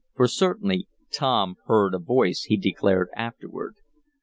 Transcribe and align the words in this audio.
For 0.15 0.27
certainly 0.27 0.87
Tom 1.11 1.57
heard 1.67 1.93
a 1.93 1.99
voice, 1.99 2.45
he 2.45 2.57
declared 2.57 3.09
afterward. 3.15 3.75